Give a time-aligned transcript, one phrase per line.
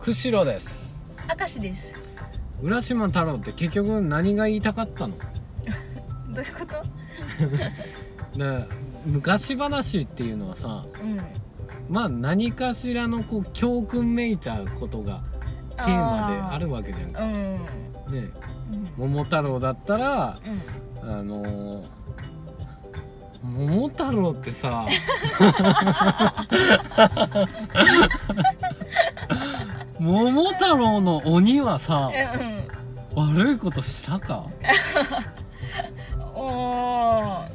[0.00, 1.00] 釧路です。
[1.38, 1.92] 明石です。
[2.62, 5.14] 浦島太郎って結局何が言いたかったの？
[6.34, 6.76] どういうこと？
[8.38, 8.64] で
[9.06, 11.20] 昔話っていうのはさうん。
[11.88, 15.22] まあ何かしらのこう教訓めいたことが
[15.76, 17.12] テーマであるわけじゃん。
[17.12, 17.32] かうん。
[17.32, 17.64] ね。
[18.98, 19.08] うん。
[19.10, 20.38] 桃太郎だったら
[21.02, 21.10] うん。
[21.10, 21.86] あのー
[23.42, 24.84] 桃太郎ってさ
[30.00, 32.66] 桃太郎の鬼はさえ
[33.14, 34.46] 悪いことしたか？
[36.14, 37.48] う んおー。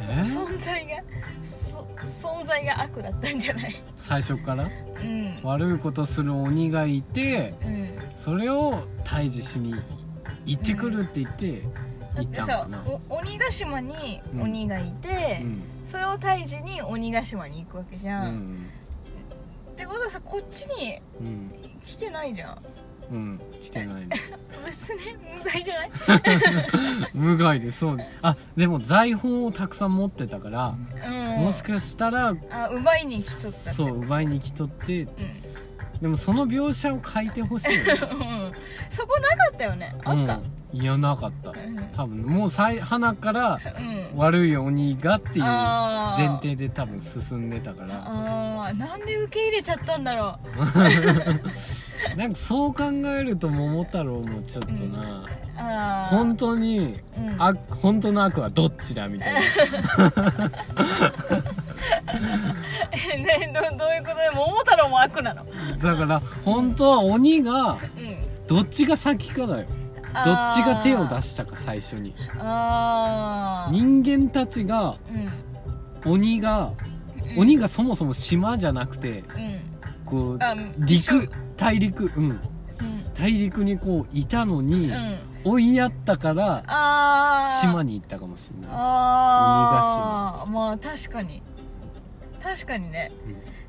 [0.00, 0.20] え？
[0.22, 0.96] 存在が
[2.12, 3.82] そ存在が悪だったんじゃない？
[3.96, 4.64] 最初から？
[4.64, 5.38] うん。
[5.42, 7.88] 悪いことする鬼がいてうん。
[8.14, 9.74] それを退治しに
[10.46, 11.62] 行ってくるって言って行っ
[12.14, 15.62] だってさたんかなお鬼ヶ島にうん鬼がいて、うん。
[15.84, 18.66] それを退治に鬼ヶ島に行くわけじうゃん、ん
[19.82, 21.52] ってことはさこっちにうん
[21.84, 22.58] 来てないじゃん。
[23.10, 23.40] うん。
[23.62, 24.06] 来てない。
[24.06, 24.08] ね
[24.64, 24.98] 別に
[25.38, 25.90] 無害じゃない？
[27.14, 27.98] 無害でそう。
[28.22, 30.74] あでも財宝をたくさん持ってたから
[31.06, 31.44] うん。
[31.44, 35.08] もしかしたらあ奪いに来とったってそう奪いに来とってうん。
[36.00, 37.92] でもその描写を書いてほしいよね。
[38.02, 38.52] うん。
[38.90, 39.94] そこなかったよね？
[40.04, 40.36] あった？
[40.36, 40.42] うん。
[40.74, 41.50] いやなかった。
[41.50, 41.76] うん。
[41.94, 43.60] 多分もう最花から
[44.12, 44.16] うん。
[44.16, 46.28] 悪い鬼がっていうあー。
[46.28, 47.96] 前提で多分進んでたから
[48.74, 50.38] なんで受け入れちゃったんだろ
[52.16, 52.84] なんかそう考
[53.16, 56.16] えると桃太郎もちょっとな、うあー。
[56.16, 57.36] 本当にうん。
[57.38, 59.40] あ本当の悪はどっちだみたいな。
[63.14, 65.44] えねどどういうことで桃太郎も悪なの？
[65.78, 67.78] だから本当は鬼がうん。
[68.48, 69.66] どっちが先かだよ。
[70.24, 72.14] どっちが手を出したか最初に。
[73.70, 74.96] 人間たちが
[76.04, 76.12] うん。
[76.12, 76.91] 鬼がうん
[77.36, 79.60] 鬼がそもそも島じゃなくてうん。
[80.04, 80.38] こう
[80.78, 82.30] 陸大陸うん。
[82.30, 82.40] うん。
[83.14, 85.18] 大陸にこういたのにうん。
[85.44, 86.62] 追いやったから
[87.60, 88.70] 島に行ったかもしれない。
[88.72, 91.42] ああまあ確かに。
[92.40, 93.12] 確かにね、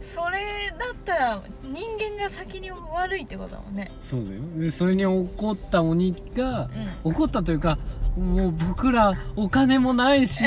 [0.00, 0.38] それ
[0.78, 3.90] だったら人間が先に悪いってことだもんね。
[3.98, 4.40] そうだよ。
[4.56, 6.68] でそれに怒った鬼が
[7.04, 7.12] うん。
[7.12, 7.78] 怒ったというか
[8.18, 10.44] もう僕らお金もないし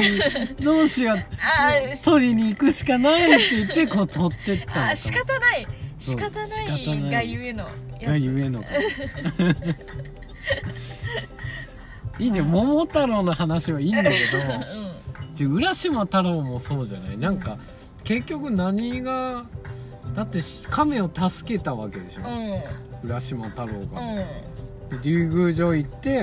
[0.61, 1.17] どうしよう
[2.03, 5.67] 取りに行くしかないって言ってこう取ってったあー仕方ない。
[5.99, 7.69] 仕方な仕方ないいがゆえのや
[8.01, 8.05] つ。
[8.07, 8.61] がゆえの。
[8.63, 8.67] か
[12.19, 12.41] いいね。
[12.41, 14.15] 桃太郎の話はいいんだけど。
[14.39, 15.35] うん。
[15.35, 17.17] ちょ浦島太郎もそうじゃない？
[17.17, 17.57] なんか
[18.03, 19.45] 結局何が
[20.15, 23.09] だってし亀を助けたわけでしょ、うん。
[23.09, 24.17] 浦島太郎が、うん。
[24.17, 24.25] で
[25.01, 26.19] 竜宮城行って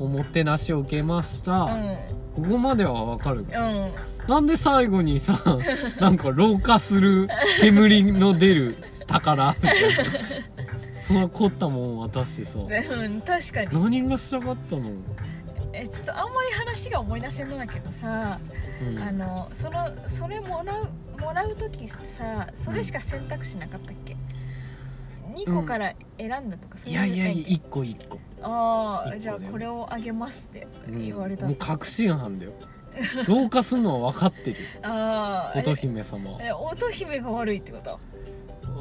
[0.00, 0.06] うん。
[0.06, 1.96] おもてなしを受けました、うん。
[2.36, 3.92] ここまではわかるうん。
[4.28, 5.40] なんで最後にさ
[6.00, 7.28] なんか老化する
[7.60, 8.76] 煙の出る
[9.06, 9.80] 宝みたいな。
[11.02, 12.58] その凝ったもん渡してさ。
[12.60, 13.82] でうん確かに。
[13.82, 14.90] 何がしたかったの、
[15.74, 18.38] えちょっとあんまり話が思い出せんのだけどさ、
[18.82, 18.98] うん。
[18.98, 20.88] あのそのそれもらう
[21.20, 24.16] もらう時さそれしか選択肢なかったっけ、
[25.34, 30.66] 2個から選んだとかそういやいやない一個一個、ああじゃあこれをあげますって。
[30.88, 30.98] うん。
[31.04, 32.52] 言われた、もう確信犯だよ。
[33.26, 34.56] 老化するのは分かってる。
[34.82, 36.32] ああ乙姫様。
[36.32, 37.98] はえ乙姫が悪いってこと？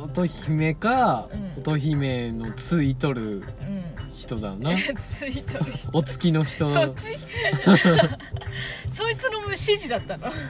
[0.04, 1.62] 乙姫か、うん。
[1.62, 3.44] 乙姫のついとるうん。
[4.14, 4.72] 人だな。
[4.98, 5.90] ついとる人。
[5.94, 6.68] お月の人。
[6.68, 7.18] そっち？
[8.94, 10.32] そいつの指示だったの？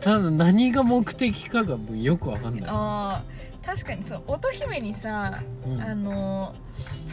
[0.00, 2.70] ただ何が目的かがよく分かんない。
[2.70, 3.36] ああ
[3.66, 5.80] 確かにそう乙姫にさ、うん。
[5.80, 6.54] あの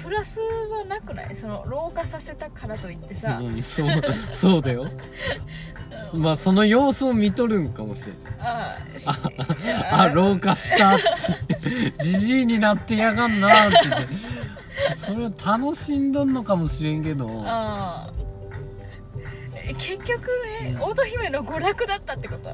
[0.04, 1.36] プラスはなくない？
[1.36, 4.02] その老化させたからといってさ、うん、そう
[4.34, 4.88] そうだよ。
[6.14, 8.34] まあその様子を見とるんかもしれない。
[8.40, 8.78] あ
[9.92, 10.98] あ老化した
[12.04, 13.80] じじいになってやがんなって。
[13.90, 14.08] 言って
[14.98, 17.44] それを楽しんどんのかもしれんけど。
[17.46, 18.23] ああ
[19.66, 20.28] え結局
[20.62, 20.82] ね、うん。
[20.92, 22.50] 乙姫の娯楽だったってこと？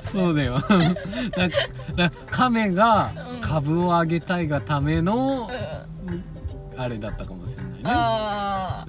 [0.02, 0.58] そうだよ。
[1.96, 3.40] だだ亀がうん。
[3.40, 5.48] 株を上げたいがための
[6.06, 6.80] うん。
[6.80, 7.80] あれだったかもしれないね。
[7.84, 8.86] ああ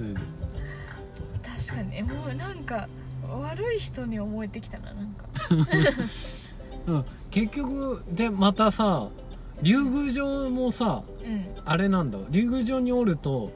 [1.46, 1.98] 確かに。
[1.98, 2.88] えもうなんか
[3.42, 5.26] 悪い人に思えてきたななんか。
[6.88, 7.06] うん。
[7.32, 9.08] 結局でまたさ
[9.62, 11.46] 竜宮城もさうん。
[11.66, 12.18] あれなんだ。
[12.30, 13.52] 竜宮城におると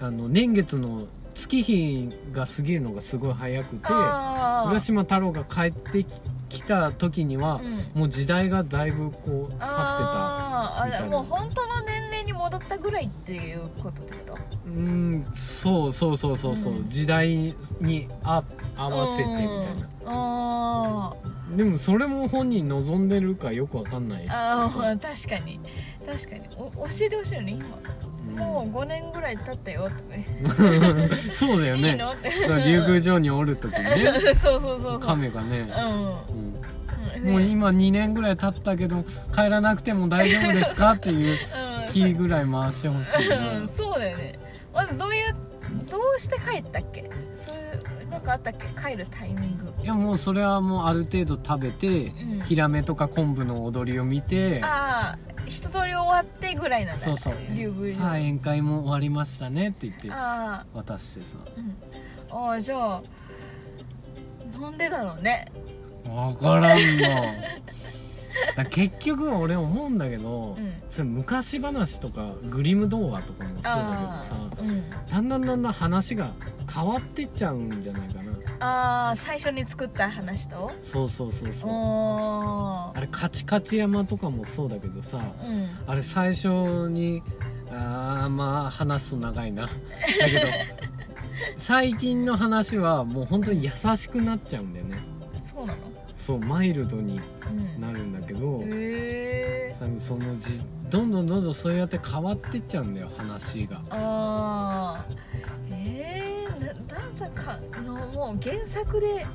[0.00, 0.06] うん。
[0.06, 1.04] あの年月の
[1.38, 6.04] 月日が過ぎるのがすごい早くて浦島太郎が帰って
[6.48, 8.00] きた時には、うん。
[8.00, 11.06] もう時代がだいぶこう経ってたみたいな。
[11.06, 16.88] あもう本当の年齢に戻ったぐらいっていうことってことうーんそうそうそうそうそう、うん。
[16.88, 18.42] 時代にあ
[18.76, 19.52] 合わせてみたいな。
[20.06, 24.30] ああでもそれも本人望んでるかよくわかんないし。
[24.30, 25.60] ああまあ確かに。
[26.04, 26.48] 確かに。
[26.56, 27.64] お教えてほしいよね今
[28.38, 30.26] もう5年ぐらい経ったよとかね。
[30.42, 30.46] う
[31.12, 32.30] んそうだよいいねのって
[32.64, 34.34] 竜宮城におる時にね。
[34.36, 35.68] そうそうそう亀がね、
[37.20, 37.30] うん。
[37.32, 39.04] もう今2年ぐらい経ったけど
[39.34, 41.36] 帰らなくても大丈夫ですかっていう
[41.82, 41.92] うん。
[41.92, 43.62] キーぐらい回してほしいうん。
[43.62, 44.38] なそうだよね。
[44.74, 45.34] まずどういう
[45.90, 47.10] どうして帰ったっけ？
[47.34, 48.66] そういうなんかあったっけ？
[48.90, 49.72] 帰るタイミング。
[49.82, 52.40] いやもうそれはもうある程度食べて、うん。
[52.46, 55.18] ヒラメとか昆布の踊りを見てああ
[56.18, 57.34] わってぐらいなんだそうそう。
[57.54, 61.38] 竜宮城さあ宴会も終わりましたねって言ってあ渡してさ。
[62.30, 63.02] あ、うん、ああじゃあ
[64.60, 65.50] なんでだろうね。
[66.04, 67.34] 分からんの。
[68.56, 70.74] だ結局俺思うんだけど、うん。
[70.88, 74.62] それ昔話とかグリム童話とかもそうだあけどさあ。
[74.62, 74.90] うん。
[74.90, 76.32] だんだんだんだん話が
[76.72, 78.27] 変わってっちゃうんじゃないかな
[78.60, 80.70] ああ最初に作った話と？
[80.82, 81.70] そうそうそうそう。
[81.70, 85.68] おあれカチカチ山とかもそうだけどさうん。
[85.86, 86.48] あれ最初
[86.90, 87.22] に
[87.70, 89.66] あーまあ話すと長いな。
[89.66, 89.70] だ
[90.28, 90.46] けど
[91.56, 94.98] 最近の話はもう本当に優しくなっちゃうんだよね。
[95.42, 95.78] そうなの？
[96.16, 103.80] そうマイルドにうんなるんだけどへえ多分そのじどんどんどんどんそうやって変わってっちゃうんだよ話が。
[103.90, 105.67] ああ
[108.28, 109.26] もう原作で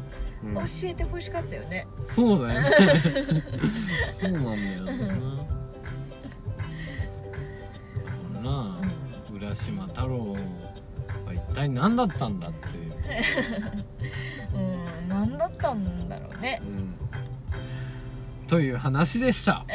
[0.43, 0.55] うん。
[0.55, 2.69] 教えてほしかったよね、そうだよね。
[4.11, 4.91] そうなんだよな。
[8.41, 8.81] なあ
[9.33, 10.33] 浦島太郎
[11.25, 12.93] は一体何だったんだっていう、
[14.53, 16.61] うん何だったんだろうね。
[16.61, 16.93] うん、
[18.47, 19.65] という話でした